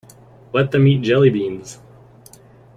Let 0.51 0.71
Them 0.71 0.87
Eat 0.87 1.03
Jellybeans! 1.03 1.77